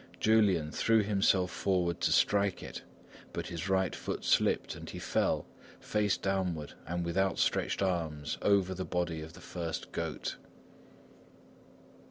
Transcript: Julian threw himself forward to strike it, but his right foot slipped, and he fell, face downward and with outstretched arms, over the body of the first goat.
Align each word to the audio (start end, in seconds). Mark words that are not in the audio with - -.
Julian 0.19 0.71
threw 0.71 1.03
himself 1.03 1.51
forward 1.51 2.01
to 2.01 2.11
strike 2.11 2.63
it, 2.63 2.81
but 3.33 3.45
his 3.49 3.69
right 3.69 3.95
foot 3.95 4.25
slipped, 4.25 4.75
and 4.75 4.89
he 4.89 4.97
fell, 4.97 5.45
face 5.79 6.17
downward 6.17 6.73
and 6.87 7.05
with 7.05 7.19
outstretched 7.19 7.83
arms, 7.83 8.39
over 8.41 8.73
the 8.73 8.83
body 8.83 9.21
of 9.21 9.33
the 9.33 9.41
first 9.41 9.91
goat. 9.91 10.37